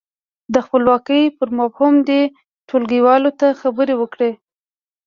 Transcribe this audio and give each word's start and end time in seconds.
د 0.53 0.55
خپلواکۍ 0.65 1.23
پر 1.37 1.47
مفهوم 1.59 1.95
دې 2.09 2.21
ټولګیوالو 2.67 3.31
ته 3.39 3.47
خبرې 3.61 3.95
وکړي. 3.97 4.31